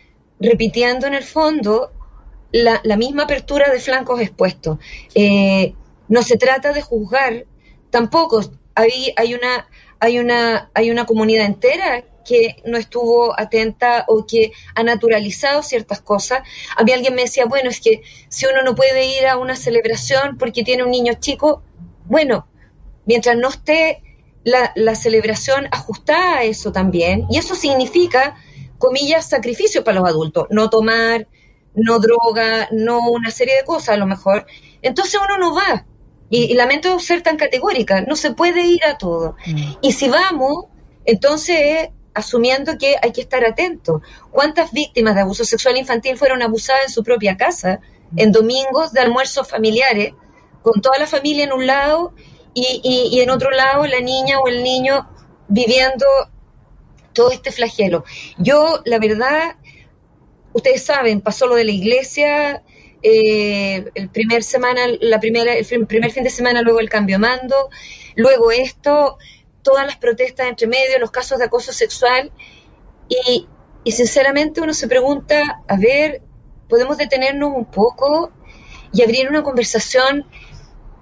repitiendo 0.40 1.06
en 1.06 1.14
el 1.14 1.22
fondo 1.22 1.92
la, 2.52 2.96
misma 2.96 3.24
apertura 3.24 3.70
de 3.70 3.80
flancos 3.80 4.20
expuestos. 4.20 4.78
Eh, 5.14 5.74
no 6.08 6.22
se 6.22 6.36
trata 6.36 6.72
de 6.72 6.82
juzgar, 6.82 7.46
tampoco 7.90 8.40
hay, 8.74 9.12
hay, 9.16 9.34
una, 9.34 9.68
hay, 10.00 10.18
una, 10.18 10.70
hay 10.74 10.90
una 10.90 11.06
comunidad 11.06 11.46
entera 11.46 12.04
que 12.24 12.56
no 12.64 12.78
estuvo 12.78 13.38
atenta 13.38 14.04
o 14.08 14.26
que 14.26 14.52
ha 14.74 14.82
naturalizado 14.82 15.62
ciertas 15.62 16.00
cosas. 16.00 16.42
A 16.76 16.84
mí 16.84 16.92
alguien 16.92 17.14
me 17.14 17.22
decía, 17.22 17.46
bueno, 17.46 17.70
es 17.70 17.80
que 17.80 18.02
si 18.28 18.46
uno 18.46 18.62
no 18.62 18.74
puede 18.74 19.06
ir 19.06 19.26
a 19.26 19.36
una 19.36 19.56
celebración 19.56 20.36
porque 20.38 20.62
tiene 20.62 20.84
un 20.84 20.90
niño 20.90 21.14
chico, 21.18 21.62
bueno, 22.04 22.46
mientras 23.06 23.36
no 23.36 23.48
esté 23.48 24.02
la, 24.44 24.72
la 24.74 24.94
celebración 24.94 25.68
ajustada 25.70 26.38
a 26.38 26.44
eso 26.44 26.72
también, 26.72 27.26
y 27.30 27.38
eso 27.38 27.54
significa, 27.54 28.36
comillas, 28.78 29.28
sacrificio 29.28 29.84
para 29.84 30.00
los 30.00 30.08
adultos, 30.08 30.46
no 30.50 30.70
tomar, 30.70 31.26
no 31.74 31.98
droga, 31.98 32.68
no 32.72 33.10
una 33.10 33.30
serie 33.30 33.56
de 33.56 33.64
cosas 33.64 33.90
a 33.90 33.96
lo 33.96 34.06
mejor, 34.06 34.46
entonces 34.82 35.20
uno 35.22 35.38
no 35.38 35.54
va. 35.54 35.86
Y, 36.32 36.54
lamento 36.54 36.98
ser 37.00 37.22
tan 37.22 37.36
categórica, 37.36 38.02
no 38.02 38.14
se 38.14 38.32
puede 38.32 38.64
ir 38.64 38.84
a 38.84 38.98
todo. 38.98 39.36
Mm. 39.46 39.72
Y 39.80 39.92
si 39.92 40.08
vamos, 40.08 40.66
entonces 41.04 41.90
asumiendo 42.14 42.78
que 42.78 42.96
hay 43.02 43.12
que 43.12 43.20
estar 43.20 43.44
atento. 43.44 44.02
¿Cuántas 44.30 44.72
víctimas 44.72 45.14
de 45.14 45.22
abuso 45.22 45.44
sexual 45.44 45.76
infantil 45.76 46.16
fueron 46.16 46.42
abusadas 46.42 46.82
en 46.86 46.90
su 46.92 47.02
propia 47.02 47.36
casa, 47.36 47.80
en 48.16 48.32
domingos 48.32 48.92
de 48.92 49.00
almuerzos 49.00 49.48
familiares, 49.48 50.14
con 50.62 50.80
toda 50.80 50.98
la 50.98 51.06
familia 51.06 51.44
en 51.44 51.52
un 51.52 51.66
lado 51.66 52.12
y, 52.52 52.80
y, 53.12 53.20
en 53.20 53.30
otro 53.30 53.50
lado 53.50 53.86
la 53.86 54.00
niña 54.00 54.38
o 54.40 54.48
el 54.48 54.62
niño 54.62 55.08
viviendo 55.48 56.06
todo 57.12 57.30
este 57.30 57.52
flagelo? 57.52 58.04
Yo, 58.38 58.82
la 58.84 58.98
verdad, 58.98 59.56
ustedes 60.52 60.82
saben, 60.82 61.20
pasó 61.20 61.46
lo 61.46 61.54
de 61.54 61.64
la 61.64 61.70
iglesia, 61.70 62.62
eh, 63.02 63.84
el 63.94 64.10
primer 64.10 64.42
semana, 64.42 64.82
la 65.00 65.20
primera, 65.20 65.54
el 65.54 65.86
primer 65.86 66.10
fin 66.10 66.24
de 66.24 66.30
semana, 66.30 66.62
luego 66.62 66.80
el 66.80 66.88
cambio 66.90 67.16
de 67.16 67.20
mando, 67.20 67.70
luego 68.16 68.50
esto, 68.50 69.18
todas 69.62 69.86
las 69.86 69.96
protestas 69.96 70.48
entre 70.48 70.66
medio, 70.66 70.98
los 70.98 71.10
casos 71.10 71.38
de 71.38 71.46
acoso 71.46 71.72
sexual, 71.72 72.32
y, 73.08 73.46
y 73.84 73.92
sinceramente 73.92 74.60
uno 74.60 74.74
se 74.74 74.88
pregunta, 74.88 75.62
a 75.66 75.76
ver, 75.76 76.22
¿podemos 76.68 76.98
detenernos 76.98 77.52
un 77.54 77.64
poco 77.64 78.30
y 78.92 79.02
abrir 79.02 79.28
una 79.28 79.42
conversación 79.42 80.26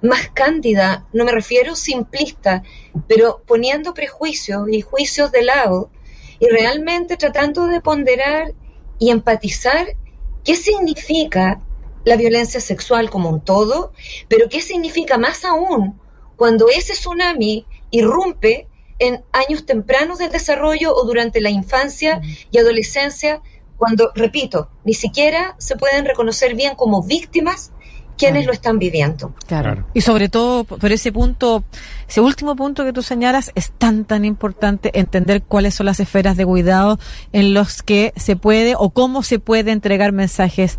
más 0.01 0.31
cándida? 0.31 1.07
No 1.13 1.25
me 1.25 1.33
refiero 1.33 1.75
simplista, 1.75 2.63
pero 3.09 3.43
poniendo 3.47 3.95
prejuicios 3.95 4.69
y 4.71 4.81
juicios 4.81 5.33
de 5.33 5.43
lado 5.43 5.91
y 6.39 6.47
realmente 6.47 7.17
tratando 7.17 7.67
de 7.67 7.81
ponderar 7.81 8.55
y 8.99 9.11
empatizar 9.11 9.97
qué 10.45 10.57
significa 10.57 11.61
la 12.05 12.17
violencia 12.17 12.61
sexual 12.61 13.11
como 13.11 13.29
un 13.29 13.41
todo, 13.41 13.93
pero 14.29 14.49
qué 14.49 14.63
significa 14.63 15.19
más 15.19 15.45
aún 15.45 16.01
cuando 16.37 16.69
ese 16.69 16.95
tsunami 16.95 17.67
irrumpe 17.91 18.69
en 18.99 19.25
años 19.33 19.67
tempranos 19.67 20.19
del 20.19 20.31
desarrollo 20.31 20.95
o 20.95 21.05
durante 21.05 21.41
la 21.41 21.51
infancia 21.51 22.21
y 22.51 22.59
adolescencia, 22.59 23.43
cuando, 23.77 24.11
repito, 24.15 24.71
ni 24.85 24.95
siquiera 24.95 25.55
se 25.59 25.77
pueden 25.77 26.05
reconocer 26.05 26.55
bien 26.55 26.75
como 26.75 27.03
víctimas 27.03 27.73
quienes 28.19 28.45
lo 28.47 28.53
están 28.53 28.79
viviendo. 28.79 29.35
Claro. 29.47 29.87
Y 29.95 30.03
sobre 30.03 30.29
todo 30.29 30.65
por 30.65 30.93
ese 30.93 31.13
punto, 31.13 31.65
ese 32.09 32.21
último 32.21 32.57
punto 32.57 32.85
que 32.85 32.93
tú 32.93 33.03
señalas, 33.03 33.53
es 33.55 33.71
tan, 33.71 34.05
tan 34.05 34.25
importante 34.25 34.99
entender 34.99 35.43
cuáles 35.43 35.75
son 35.75 35.87
las 35.87 36.01
esferas 36.01 36.37
de 36.37 36.45
cuidado 36.45 36.99
en 37.33 37.55
los 37.55 37.83
que 37.83 38.13
se 38.17 38.37
puede 38.37 38.75
o 38.77 38.91
cómo 38.91 39.23
se 39.23 39.39
puede 39.39 39.71
entregar 39.71 40.13
mensajes 40.13 40.79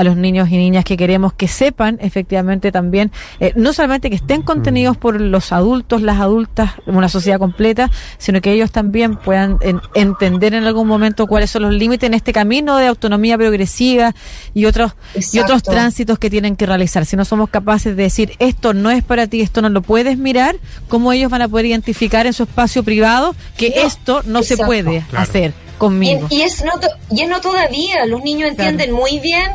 a 0.00 0.04
los 0.04 0.16
niños 0.16 0.48
y 0.48 0.56
niñas 0.56 0.86
que 0.86 0.96
queremos 0.96 1.34
que 1.34 1.46
sepan 1.46 1.98
efectivamente 2.00 2.72
también, 2.72 3.12
eh, 3.38 3.52
no 3.54 3.74
solamente 3.74 4.08
que 4.08 4.16
estén 4.16 4.40
contenidos 4.40 4.96
por 4.96 5.20
los 5.20 5.52
adultos, 5.52 6.00
las 6.00 6.18
adultas, 6.20 6.72
una 6.86 7.10
sociedad 7.10 7.38
completa, 7.38 7.90
sino 8.16 8.40
que 8.40 8.50
ellos 8.50 8.72
también 8.72 9.16
puedan 9.16 9.58
entender 9.94 10.54
en 10.54 10.64
algún 10.64 10.88
momento 10.88 11.26
cuáles 11.26 11.50
son 11.50 11.62
los 11.62 11.74
límites 11.74 12.06
en 12.06 12.14
este 12.14 12.32
camino 12.32 12.78
de 12.78 12.86
autonomía 12.86 13.36
progresiva 13.36 14.14
y 14.54 14.64
otros 14.64 14.92
y 15.34 15.38
otros 15.38 15.62
tránsitos 15.62 16.18
que 16.18 16.30
tienen 16.30 16.56
que 16.56 16.64
realizar. 16.64 17.04
Si 17.04 17.14
no 17.14 17.26
somos 17.26 17.50
capaces 17.50 17.94
de 17.94 18.04
decir 18.04 18.32
esto 18.38 18.72
no 18.72 18.90
es 18.90 19.04
para 19.04 19.26
ti, 19.26 19.42
esto 19.42 19.60
no 19.60 19.68
lo 19.68 19.82
puedes 19.82 20.16
mirar, 20.16 20.56
¿cómo 20.88 21.12
ellos 21.12 21.30
van 21.30 21.42
a 21.42 21.48
poder 21.48 21.66
identificar 21.66 22.26
en 22.26 22.32
su 22.32 22.44
espacio 22.44 22.82
privado 22.82 23.34
que 23.58 23.82
esto 23.84 24.22
no 24.24 24.42
se 24.42 24.56
puede 24.56 25.04
hacer? 25.14 25.52
Conmigo. 25.76 26.26
Y, 26.28 26.42
es 26.42 26.62
no 26.62 26.72
y 27.10 27.22
es 27.22 27.28
no 27.28 27.40
todavía, 27.40 28.04
los 28.04 28.22
niños 28.22 28.50
entienden 28.50 28.92
muy 28.92 29.18
bien 29.18 29.50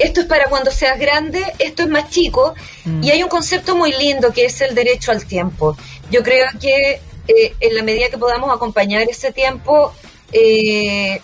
esto 0.00 0.22
es 0.22 0.26
para 0.26 0.46
cuando 0.46 0.70
seas 0.70 0.98
grande, 0.98 1.44
esto 1.58 1.82
es 1.82 1.88
más 1.88 2.10
chico, 2.10 2.54
mm. 2.84 3.04
y 3.04 3.10
hay 3.10 3.22
un 3.22 3.28
concepto 3.28 3.76
muy 3.76 3.92
lindo 3.92 4.32
que 4.32 4.46
es 4.46 4.60
el 4.62 4.74
derecho 4.74 5.12
al 5.12 5.24
tiempo. 5.26 5.76
Yo 6.10 6.22
creo 6.22 6.46
que 6.60 7.00
eh, 7.28 7.54
en 7.60 7.74
la 7.76 7.82
medida 7.82 8.08
que 8.08 8.18
podamos 8.18 8.52
acompañar 8.52 9.02
ese 9.02 9.30
tiempo, 9.30 9.92
eh, 10.32 11.20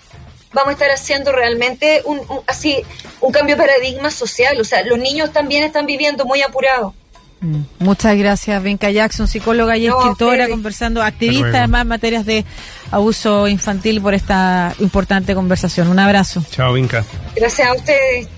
vamos 0.52 0.70
a 0.70 0.72
estar 0.72 0.90
haciendo 0.90 1.32
realmente 1.32 2.02
un, 2.04 2.20
así 2.46 2.82
un 3.20 3.32
cambio 3.32 3.56
de 3.56 3.62
paradigma 3.62 4.10
social. 4.10 4.60
O 4.60 4.64
sea, 4.64 4.82
los 4.84 4.98
niños 4.98 5.32
también 5.32 5.64
están 5.64 5.86
viviendo 5.86 6.24
muy 6.24 6.42
apurados. 6.42 6.92
Mm. 7.40 7.62
Muchas 7.80 8.16
gracias, 8.16 8.62
Vinca 8.62 8.90
Jackson, 8.90 9.26
psicóloga 9.26 9.76
y 9.76 9.86
escritora, 9.86 10.48
conversando, 10.48 11.02
activista 11.02 11.58
además 11.58 11.82
en 11.82 11.88
materias 11.88 12.26
de 12.26 12.44
abuso 12.90 13.48
infantil 13.48 14.00
por 14.00 14.14
esta 14.14 14.74
importante 14.78 15.34
conversación. 15.34 15.88
Un 15.88 15.98
abrazo. 15.98 16.44
Chao, 16.50 16.72
Vinca. 16.72 17.04
Gracias 17.34 17.68
a 17.68 17.74
ustedes. 17.74 18.35